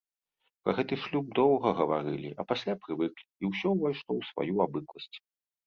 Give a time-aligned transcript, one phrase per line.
[0.63, 5.17] Пра гэты шлюб доўга гаварылі, а пасля прывыклі, і ўсё ўвайшло ў сваю абыкласць.